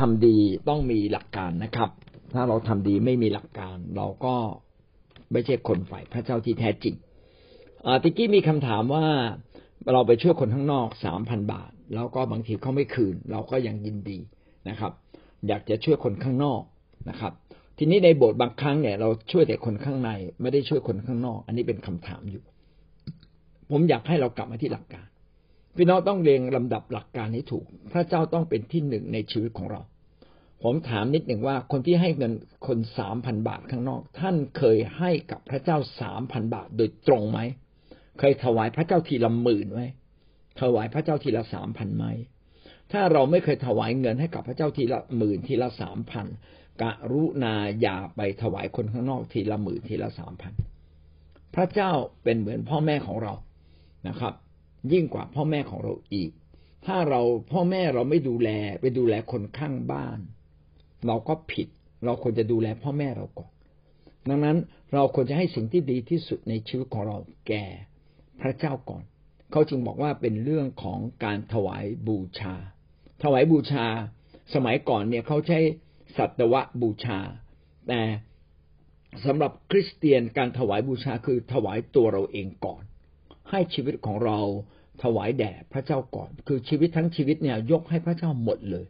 [0.00, 0.36] ทำดี
[0.68, 1.90] ต้องมีหลักการนะครับ
[2.34, 4.34] ถ้าเราทำดีไม่มีหลักการ เราก็
[5.32, 6.94] ไม่ใช่คนฝ่ายพระเจ้าที่แท้จริง
[8.02, 9.06] ติกี้มีคำถามว่า
[9.92, 14.18] เราไปช่วยคนข้างนอกสามพันบาท แล้วก็บางทีเขาไม่คืน เราก็ยังยินดี
[14.68, 14.92] นะครับ
[15.48, 16.62] อยากจะช่วยคนข้างนอก
[17.08, 17.32] นะครับ
[17.78, 22.42] ทีนี้ในโบสถ์บางครั้งเนี่ย เราช่วยแต่คนข้างใน ไม่ได้ช่วยคนข้างนอก อันนี้เป็นคำถามอยู่
[23.70, 25.06] ผมอยากให้เรากลับมาที่หลักการ
[25.76, 29.80] พี่น้องต้องเรียงลำดับหลักการให้ถูก พระเจ้าต้องเป็นที่หนึ่งในชีวิตของเรา
[30.62, 32.32] ผมถามนิดหนึ่งว่าคนที่ให้เงิน
[32.66, 37.38] คนสามพันบาทข้างนอก ท่านเคยให้กับพระเจ้าสามพันบาทโดยตรงไหม
[38.18, 39.82] เคยถวายพระเจ้าทีละหมื่นไหม
[40.60, 42.04] ถวายพระเจ้าทีละสามพันไหม
[42.92, 46.26] ถ้าเราไม่เคยถวายเงินให้กับพระเจ้าทีละหมื่นทีละสามพัน
[46.82, 50.52] กะรุณาอย่าไปถวายคนข้างนอกทีละหมื่นทีละสามพัน
[51.54, 51.90] พระเจ้า
[52.24, 53.32] เป็นเหมือนพ่อแม่ของเรา
[54.08, 54.34] นะครับ
[54.92, 56.30] ยิ่งกว่าพ่อแม่ของเราอีก
[56.86, 57.20] ถ้าเรา
[57.52, 60.18] พ่อแม่เราไม่ดูแลไปดูแลคนข้างบ้าน
[61.06, 61.68] เราก็ผิด
[62.04, 63.52] เราควรจะดูแลพ่อแม่เราก่อน
[64.28, 64.58] ดังนั้น
[64.92, 67.16] เราควรจะให้สิ่งที่ดีที่สุดในชีวิตของเรา
[67.48, 67.64] แก่
[68.40, 69.02] พระเจ้าก่อน
[69.50, 72.54] เขาจึงบอกว่าเป็นเรื่องของการถวายบูชา
[73.22, 73.86] ถวายบูชา
[74.54, 75.58] สมัยก่อนเนี่ยเขาใช้
[76.16, 77.18] สัตวบูชา
[77.88, 78.00] แต่
[79.26, 82.82] สำหรับคริสเตียนการถวายบูชาคือถวายตัวเราเองก่อน
[83.50, 84.38] ให้ชีวิตของเรา
[85.02, 88.86] ถวายแด่พระเจ้าก่อน คือชีวิตทั้งชีวิตเนี่ยยกให้พระเจ้าหมดเลย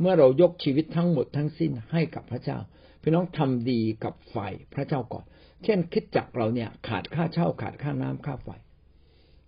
[0.00, 2.58] เมื่อเรายกชีวิตทั้งหมดทั้งสิ้นให้กับพระเจ้า
[3.02, 4.36] พี่น้องทำดีกับไฟ
[4.74, 5.24] พระเจ้าก่อน
[5.64, 8.48] เช่นคิดจักเราเนี่ยขาดค่าเช่าขาดค่าน้ำค่าไฟ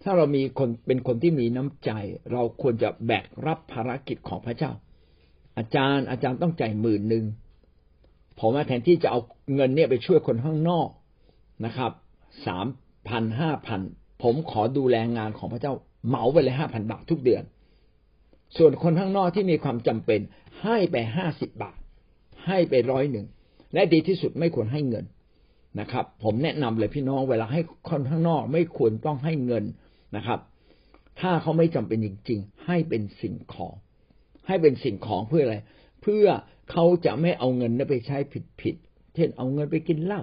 [0.03, 1.91] ถ้าเรามีคนเป็นคนที่มีน้ำใจ
[2.33, 4.73] เราควรจะแบกรับภารกิจของพระเจ้า
[5.59, 7.25] อาจารย์อาจารย์ต้องจ่ายหมื่นหนึ่ง
[8.39, 9.21] ผมาแทนที่จะเอา
[9.55, 10.89] เงินเนี่ยไปช่วยคนข้างนอก
[11.65, 11.93] นะครับ
[12.47, 12.67] สาม
[13.09, 13.81] พันห้าพัน
[14.23, 15.73] ผมขอดูแลงานของพระเจ้า
[16.09, 17.43] เหมาไปเลยห้าพันบาททุกเดือน
[18.57, 20.21] ส่วนคนข้างนอกที่มีความจำเป็น
[20.63, 21.77] ให้ไปห้าสิบบาท
[22.47, 23.27] ให้ไปร้อยหนึ่ง
[23.75, 25.05] และดีที่สุดไม่ควรให้เงิน
[25.81, 29.65] นะครับ ผมแนะนำเลยพี่น้องเวลาให้คนข้างนอกไม่ควรต้องให้เงิน
[30.17, 30.41] นะครับ
[31.21, 33.75] ถ้าเขาไม่จำเป็นจริง ๆ ให้เป็นสิ่งของ
[34.47, 35.57] ให้เป็นสิ่งของเพื่ออะไร
[36.03, 36.27] เพื่อ
[36.71, 38.19] เขาจะไม่เอาเงินนั้นไปใช้
[38.61, 40.23] ผิดๆเช่นเอาเงินไปกินเหล้า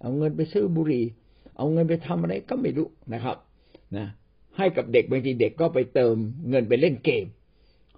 [0.00, 1.04] เอาเงินไปซื้อบุหรี่
[1.58, 3.36] เอาเงินไปทำอะไรก็ไม่รู้นะครับ
[3.96, 4.06] นะ
[4.56, 6.16] ให้กับเด็กบางทีเด็กก็ไปเติม
[6.50, 7.26] เงินไปเล่นเกม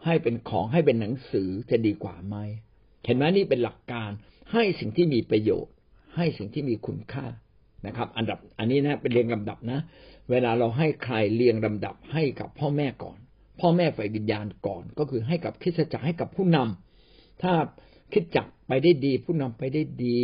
[0.04, 2.36] ให้เป็นของให้เป็นหนังสือจะดีกว่าไหม
[3.04, 4.10] เห็นไหมนี่เป็นหลักการ
[4.52, 5.72] ให้สิ่งที่มีประโยชน์
[6.16, 7.26] ให้สิ่งที่มีคุณค่า
[7.86, 9.80] นะครับ อันดับอันนี้นะเป็นเรียงลำดับนะ
[10.30, 13.18] เวลาเราให้ใครเรียงลำดับให้กับพ่อแม่ก่อน
[13.60, 17.52] พ่อแม่ฝ่ายวิญญาณก่อน ก็คือให้กับคิดจักรให้กับผู้นำถ้า
[18.12, 20.18] คิดจักไปได้ดี ผู้นำไปได้ดี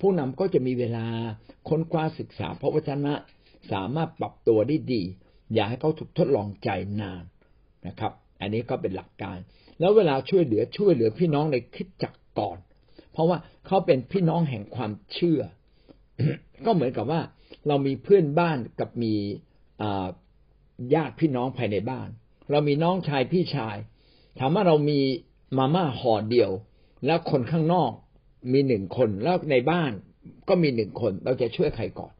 [0.00, 1.06] ผู้นำก็จะมีเวลา
[1.68, 3.14] ค้นคว้าศึกษาพระวจนะ
[3.72, 5.02] สามารถปรับตัวได้ดี
[5.54, 6.68] อย่าให้เขาถูกทดลองใจ
[7.00, 7.24] นาน
[7.86, 9.38] นะครับ อันนี้ก็เป็นหลักการ
[9.80, 12.58] แล้วเวลาช่วยเหลือช่วยเหลือพี่น้องในคิดจักก่อน
[13.12, 15.40] เพราะว่าเขาเป็นพี่น้องแห่งความเชื่อ
[16.66, 17.20] ก็เหมือนกับว่า
[17.68, 19.14] เรามีเพื่อนบ้านกับมี
[20.94, 22.08] ญาติพี่น้องภายในบ้าน
[22.50, 23.76] เรามีน้องชายพี่ชาย
[24.38, 25.00] ถามว่าเรามี
[25.58, 26.50] มาม่าห่อเดียว
[27.06, 27.92] แล้วคนข้างนอก
[28.52, 29.92] มีหนึ่งคนแล้วในบ้าน
[30.48, 32.12] ก็มีหนึ่งคน เราจะช่วยใครก่อน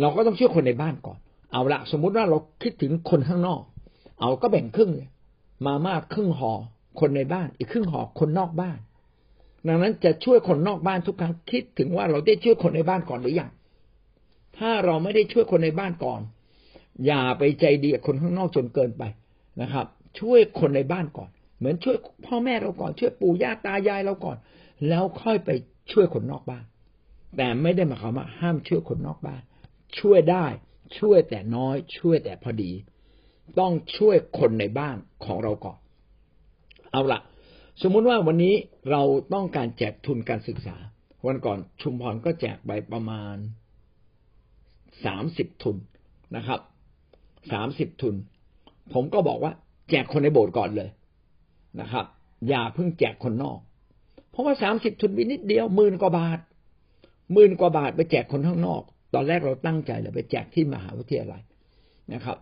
[0.00, 1.18] เราก็ต้องช่วยคนในบ้านก่อน
[1.52, 3.62] เอาละสมมุติว่าเราคิดถึงคนข้างนอก
[4.20, 5.08] เอาก็แบ่งครึ่งเลย
[5.66, 6.52] มามากครึ่งหอ่อ
[7.00, 8.78] คนในบ้าน อีกครึ่งห่อคนนอกบ้าน
[9.66, 13.50] ดังนั้นจะช่วยคนนอกบ้านทุกครั้งคิดถึงว่าเราได้ช่วยคนในบ้านก่อนหรือยัง
[14.58, 16.20] ถ้าเราไม่ได้ช่วยคนในบ้านก่อน
[17.06, 19.02] อย่าไปใจดีกับคนข้างนอกจนเกินไป
[19.62, 19.86] นะครับ
[20.20, 24.36] ช่วยคนในบ้านก่อน เหมือนช่วยพ่อแม่เราก่อนช่วยปู่ย่าตายายเราก่อน
[24.88, 25.50] แล้วค่อยไป
[25.92, 26.64] ช่วยคนนอกบ้าน
[27.36, 29.42] แต่ไม่ได้หมายความว่าห้ามช่วยคนนอกบ้าน
[29.98, 30.46] ช่วยได้
[30.98, 32.70] ช่วยแต่น้อย ช่วยแต่พอดี
[33.58, 35.78] ต้องช่วยคนในบ้านของเราก่อน
[36.92, 37.20] เอาละ
[37.82, 38.54] สมมุติว่าวันนี้
[38.90, 39.02] เรา
[39.34, 40.76] ต้องการแจกทุนการศึกษา
[41.26, 43.36] วันก่อนชุมพรก็แจกไปประมาณ
[45.04, 45.76] สามสิบทุน
[46.36, 46.60] นะครับ
[47.52, 48.14] สามสิบทุน
[48.92, 49.52] ผมก็บอกว่า
[49.90, 50.88] แจกคนในโบสถ์ก่อนเลย
[51.80, 52.04] นะครับ
[52.48, 53.58] อย่าเพิ่งแจกคนนอก
[54.30, 56.38] เพราะว่าสามสิบทุนมีนิดเดียวหมื่นกว่าบาท
[57.32, 58.82] หมื่นกว่าบาทไปแจกคนข้างนอก
[59.14, 61.42] ตอนแรกเราตั้งใจเลยไปแจกที่มหาวิทยาลัย
[62.12, 62.36] นะครับ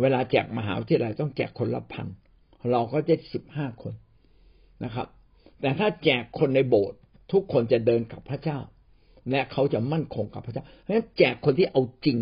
[0.00, 2.06] เวลาแจกมหาวิทยาลัยต้องแจกคนละพัน
[2.70, 3.94] เราก็จะสิบห้าคน
[4.84, 5.06] นะครับ
[5.60, 6.98] แต่ถ้าแจกคนในโบสถ์
[7.32, 8.58] ทุกคนจะเดินกับพระเจ้า
[9.30, 12.18] และเขาจะมั่นคงกับพระเจ้าเพราะฉะนั้นแจกคนที่เอาจริง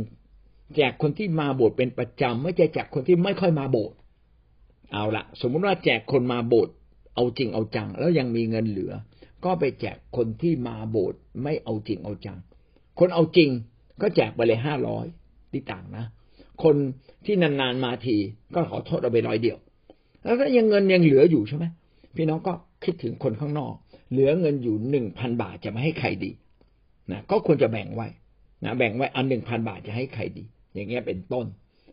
[0.77, 3.97] แจกคนที่มาโบสถ์เป็นประจำไม่ใช่แจกคนที่ไม่ค่อยมาโบสถ์
[4.93, 6.75] เอาละสมมุติว่าแจกคนมาโบสถ์
[7.15, 8.93] เอาจริงเอาจัง แล้วยังมีเงินเหลือ
[9.45, 12.39] ก็ไปแจกคนที่มาโบสถ์ไม่เอาจริงเอาจัง
[12.99, 13.49] คนเอาจริง
[14.03, 15.07] ก็แจกไปเลยห้าร้อย
[15.53, 16.05] ที่ต่างนะ
[16.65, 16.77] คน
[17.25, 18.17] ที่นานๆมาที
[18.55, 19.59] ก็ขอโทษเอาไปร้อยเดียว
[20.25, 21.65] แล้วก็ยังเงินยังเหลืออยู่ใช่ไหม
[22.17, 22.53] พี่น้องก็
[22.85, 23.75] คิดถึงคนข้างนอก
[24.11, 26.31] เหลือเงินอยู่หนึ่งพันบาทจะไม่ให้ใครดี
[27.13, 28.09] นะก็ควรจะแบ่งไว้
[28.65, 30.45] นะแบ่งไว้อันหนึ่งพันบาทจะให้ใครดี
[30.75, 31.47] อย่างเงี้ยเป็นต้น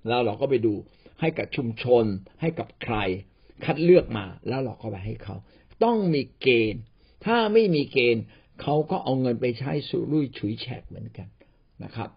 [0.07, 0.73] แล้วเราก็ไปดู
[1.21, 2.05] ให้กับชุมชน
[2.41, 2.97] ให้กับใคร
[3.65, 5.35] คัดเลือกมาแล้วเราก็ไปให้เขา
[5.83, 6.81] ต้องมีเกณฑ์
[7.25, 8.23] ถ้าไม่มีเกณฑ์
[8.61, 11.27] เขาก็เอาเงินไปใช้สุรุ่ยฉุยแฉกเหมือนกัน
[11.83, 12.09] นะครับ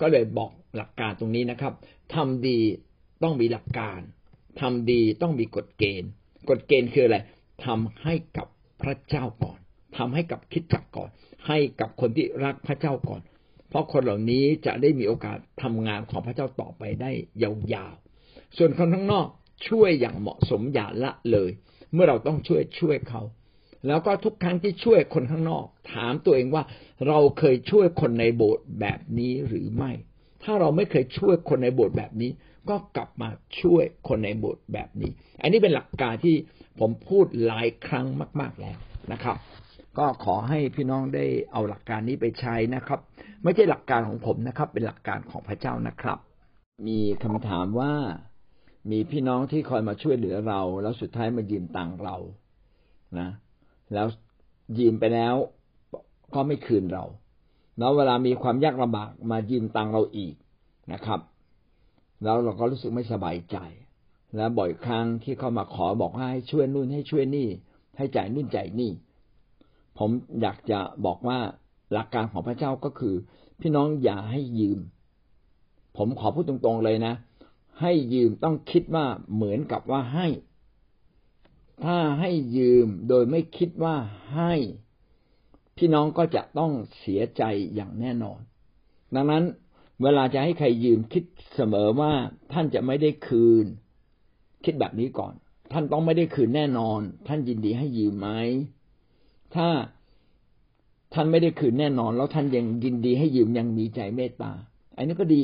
[0.00, 1.72] ก็เลยบอกหลักการตรงนี้นะครับ
[2.14, 2.58] ทำดี
[3.22, 4.00] ต้องมีหลักการ
[4.60, 6.10] ทำดีต้องมีกฎเกณฑ์
[6.50, 7.18] กฎเกณฑ์คืออะไร
[7.66, 8.46] ทำให้กับ
[8.82, 9.58] พระเจ้าก่อน
[9.96, 11.10] ทำให้กับคิดจักก่อน
[11.46, 13.22] ให้กับคนที่รักพระเจ้าก่อน
[13.68, 17.10] เพราะคนเหล่านี้จะได้มีโอกาสทำงานของพระเจ้าต่อไปได้
[17.42, 18.09] ยาวๆ
[18.56, 19.26] ส่วนคนข้างนอก
[19.68, 21.50] ช่วยอย่างเหมาะสมอย่าละเลย
[21.92, 23.22] เมื่อเราต้องช่วยช่วยเขา
[23.86, 26.62] แล้วก็ทุกครั้งที่ช่วยคนข้างนอก ถามตัวเองว่า
[27.08, 29.92] เราเคยช่วยคนในโบสถ์แบบนี้หรือไม่
[30.42, 32.30] ถ้าเราไม่เคยช่วยคนในโบสถ์แบบนี้
[32.70, 33.28] ก็กลับมา
[33.60, 35.10] ช่วยคนในโบสถ์แบบนี้
[35.42, 36.36] อันนี้เป็นหลักการที่
[36.80, 38.06] ผมพูดหลายครั้ง
[38.40, 38.78] มาก ๆแล้ว
[39.12, 39.36] นะครับ
[39.98, 43.00] ก็ขอให้พี่น้องได้เอาหลักการนี้ไปใช้นะครับ
[43.44, 46.18] ไม่ใช่หลักการของผมนะครับ เป็นหลักการของพระเจ้านะครับ
[46.86, 47.92] มีคำถามว่า
[48.90, 52.16] มีพี่น้องที่คอยมาช่วยเหลือเรา แล้วสุดท้ายมายืมตังเรา
[53.18, 53.28] นะ
[53.94, 54.06] แล้ว
[54.78, 55.34] ยืมไปแล้ว
[56.34, 57.04] ก็ไม่คืนเรา
[57.78, 60.34] แล้วเวลามีความยากลำบากมายืมตังเราอีก
[60.92, 61.20] นะครับ
[62.22, 63.56] แล้วเราก็รู้สึกไม่สบายใจ
[64.36, 67.48] และบ่อยครั้งที่เขามาขอบอกให้ช่วยนู่นให้ช่วยนี่
[67.96, 68.90] ให้จ่ายนู่นจ่ายนี่
[69.98, 70.10] ผม
[70.40, 71.38] อยากจะบอกว่า
[71.92, 73.14] หลักการของพระเจ้าก็คือ
[73.60, 74.78] พี่น้องอย่าให้ยืม
[75.96, 77.14] ผมขอพูดตรงๆเลยนะ
[77.80, 80.26] ให้ยืมต้องคิดว่าเหมือนกับว่าให้
[81.84, 83.96] ถ้าให้ยืมโดยไม่คิดว่า
[84.34, 84.52] ให้
[85.76, 87.42] พี่น้องก็จะต้องเสียใจ
[87.74, 88.40] อย่างแน่นอน
[89.14, 89.44] ดังนั้น
[90.02, 91.24] เวลาจะให้ใครยืมคิด
[91.54, 92.12] เสมอว่า
[92.52, 93.66] ท่านจะไม่ได้คืน
[94.64, 95.32] คิดแบบนี้ก่อน
[95.72, 98.28] ท่านต้องไม่ได้คืนแน่นอน ท่านยินดีให้ยืมไหม
[99.54, 99.68] ถ้า
[101.14, 104.52] ท่านไม่ได้คืนแน่นอน แล้วท่านยังยินดีให้ยืมยังมีใจเมตตา
[104.96, 105.42] อันนี้ก็ดี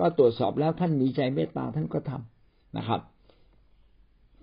[0.00, 3.00] ก็ตรวจสอบแล้วท่านมีใจเมตตาท่านก็ทำนะครับ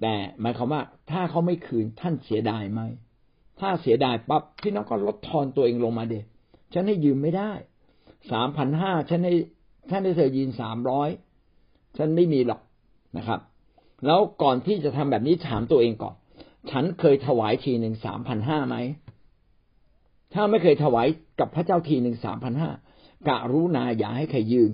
[0.02, 0.82] แต่หมายความว่า
[1.12, 2.82] ถ้าเขาไม่คืนท่านเสียดายไหม
[3.60, 6.20] ถ้าเสียดายปั๊บพี่น้องก็ลดทอนตัวเองลงมาเด็
[6.74, 7.52] ฉันให้ยืมไม่ได้
[8.32, 9.34] สามพันห้าฉันให้
[9.90, 11.10] ท่านให้เธอยืนสามร้อย
[11.98, 12.62] ฉันไม่มีหรอก
[13.18, 13.40] นะครับ
[14.06, 16.16] แล้วก่อนที่จะทำแบบนี้ถามตัวเองก่อน
[16.72, 18.76] ฉันเคยถวายทีหนึ่งสามพันห้าไหม
[20.34, 21.08] ถ้าไม่เคยถวาย
[21.40, 22.70] กับพระเจ้าทีหนึ่งสามพันห้า
[23.28, 24.72] กะรู้นาอย่าให้ใครยืม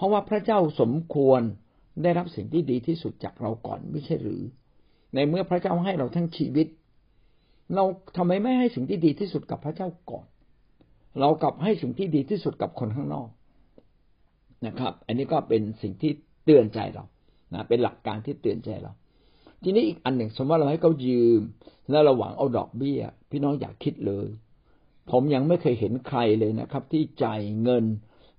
[0.00, 1.40] เพราะว่าพระเจ้าสมควร
[2.02, 4.42] ได้รับสิ่งที่ดีที่สุดจากเราก่อนไม่ใช่หรือ
[5.14, 6.66] ในเมื่อพระเจ้าให้เราทั้งชีวิต
[7.74, 7.84] เรา
[8.16, 10.26] ทำไมไม่ให้สิ่งที่ดีที่สุดกับพระเจ้าก่อน
[11.20, 13.28] เรากลับให้สิ่งที่ดีที่สุดกับคนข้างนอก
[14.66, 16.12] นะครับ อันนี้ก็เป็นสิ่งที่
[16.44, 17.04] เตือนใจเรา
[17.54, 18.92] นะเป็นหลักการที่เตือนใจเรา
[19.62, 21.40] ทีนี้อีกอันหนึ่งสมมติว่าเราให้เขายืม
[21.90, 23.00] แล้วเราหวังเอาดอกเบี้ย
[23.30, 24.28] พี่น้องอยากคิดเลย
[25.10, 27.84] ผมยังไม่เคยเห็นใครเลยนะครับ ที่จ่ายเงิน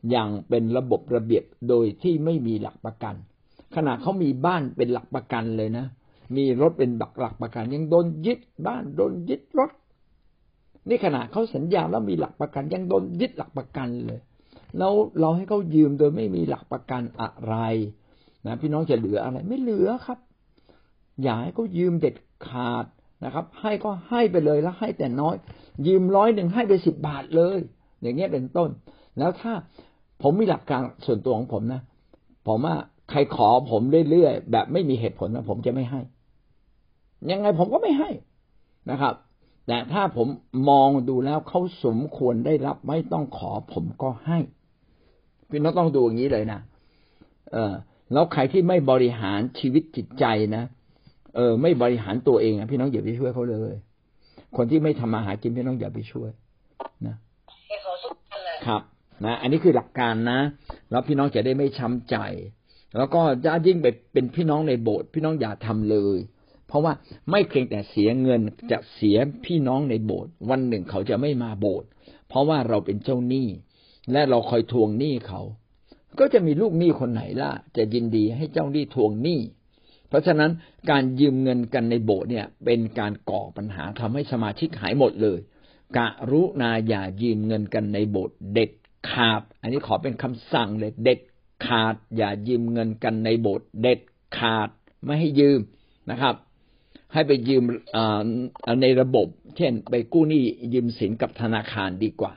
[0.10, 3.16] อย่างเป็นระบบระเบียบโดยที่ไม่มีหลักประกัน
[3.76, 5.86] ขณะเขามีบ้านเป็นหลักประกันเลยนะ
[6.36, 9.72] มีรถเป็นหลักหลักประกัน ยังโดนยึดบ้านโดนยึดรถ
[10.90, 14.20] นี่ขณะเขาสัญญาแล้วมีหลักประกัน ยังโดนยึดหลักประกันเลย
[14.78, 17.56] แล้วเราให้เขายืมโดยไม่มีหลักประกันอะไร
[18.46, 20.20] นะพี่น้องจะเหลืออะไร ไม่เหลือครับ
[21.24, 22.16] อย่าให้เขายืมเด็ด
[22.48, 22.86] ขาด
[23.26, 25.36] นะครับ ให้ก็ให้ไปเลยแล้วให้แต่น้อย
[25.88, 27.58] ยืมร้อยหนึ่งให้ไปสิบบาทเลย
[28.02, 28.70] อย่างเงี้ยเป็นต้น
[29.20, 29.54] แล้วถ้า
[30.22, 31.82] ผมมีหลักการส่วนตัวของผมนะ
[32.48, 32.76] ผมว่า
[33.10, 36.02] ใครขอผมเรื่อยๆแบบไม่มีเหตุผลนะผมจะไม่ให้
[37.32, 38.10] ยังไงผมก็ไม่ให้
[38.92, 39.14] นะครับ
[39.68, 40.28] แต่ถ้าผม
[40.70, 44.40] มองดูแล้วเขาสมควรได้รับไม่ต้องขอผมก็ให้
[45.50, 46.60] พี่น้องต้องดูอย่างนี้เลยนะ
[47.52, 47.74] เออ
[48.14, 50.26] แล้วใครที่ไม่บริหารชีวิตจิตใจ
[50.56, 50.64] นะ
[51.36, 53.74] เออ ไม่บริหารตัวเองพี่น้องอย่าไปช่วยเขาเลย
[54.56, 56.30] คนที่ไม่ทำมาหากินพี่น้องอย่าไปช่วย
[57.08, 57.16] นะ
[58.66, 58.82] ครับ
[59.26, 60.40] นะอันนี้คือหลักการนะ
[60.92, 62.16] แล้วพี่น้องจะได้ไม่ช้ำใจ
[62.98, 66.18] แล้วก็จะยิ่งไปเป็นพี่น้องในโบสถ์พี่น้องอย่าทำเลย
[66.68, 66.94] เพราะว่า
[67.32, 71.88] ไม่เพียงแต่เสียเงินจะเสียพี่น้องในโบสถ์วันหนึ่งเขาจะไม่มาโบสถ์
[72.30, 73.48] เพราะว่าเราเป็นเจ้าหนี้
[74.12, 75.42] และเราคอยทวงหนี้เขา
[76.20, 79.40] ก็จะมีลูกหนี้คนไหนล่ะ จะยินดีให้เจ้าหนี้ทวงหนี้
[80.08, 80.52] เพราะฉะนั้น
[80.90, 85.40] การยืมเงินกันในโบสถ์เนี่ยเป็นการก่อปัญหาทำให้สมาชิกหายหมดเลย
[85.98, 88.72] กะรุนาอย่ายืมเงินกันในโบสถ์เด็ด
[89.12, 91.20] ขาด อันนี้ขอเป็นคำสั่งเลยเด็ด
[91.68, 94.00] ขาด อย่ายืมเงินกันในโบสถ์เด็ด
[94.38, 94.70] ขาด
[95.06, 95.60] ไม่ให้ยืม
[96.12, 96.36] นะครับ
[97.14, 97.64] ให้ไปยืม
[98.82, 99.28] ในระบบ
[99.58, 100.44] เช่น ไปกู้หนี้
[100.74, 102.34] ยืมสินกับธนาคารดีกว่า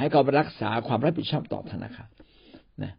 [0.00, 2.08] ให้เขาไปรักษาความรับผิดชอบต่อธนาคาร
[2.82, 2.92] นะ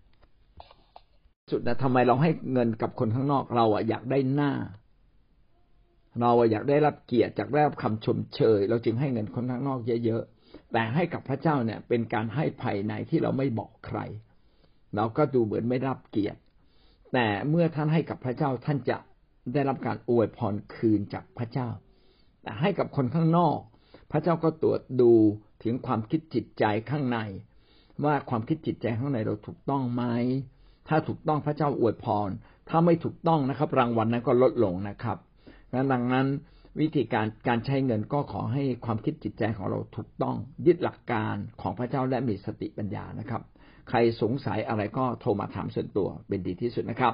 [1.51, 4.51] สุดนะทำไมเราให้เงินกับคนข้างนอกเราอะอยากได้หน้า
[6.21, 10.38] เราอยากได้รับเกียรติจากได้รับคำชมเชย เราจึงให้เงินคนข้างนอกเยอะๆ
[10.73, 13.99] แต่ให้กับพระเจ้าเนี่ย เป็นการให้ภายในที่เราไม่บอกใคร
[14.95, 16.39] เราก็ดูเหมือนไม่รับเกียรติ
[17.13, 18.97] แต่เมื่อท่านให้กับพระเจ้าท่านจะ
[19.53, 21.69] ได้รับการอวยพรคืนจากพระเจ้า
[22.41, 23.59] แต่ให้กับคนข้างนอก
[24.11, 25.11] พระเจ้าก็ตรวจดู
[25.63, 27.19] ถึงความคิดจิตใจข้างใน
[28.05, 30.03] ว่าความคิดจิตใจข้างในเราถูกต้องไหม
[30.87, 32.29] ถ้าถูกต้องพระเจ้าอวยพร
[32.69, 35.17] ถ้าไม่ถูกต้องนะครับ รางวัลนั้นก็ลดลงนะครับ
[35.91, 36.27] ดังนั้น
[36.79, 40.35] วิธีการการใช้เงินก็ขอให้ความคิดจิตใจของเราถูกต้อง
[40.65, 43.41] ยึดหลักการของพระเจ้าและมีสติปัญญานะครับ
[43.89, 47.13] ใครสงสัยอะไรก็โทรมาถามส่วนตัวเป็นดีที่สุดนะครับ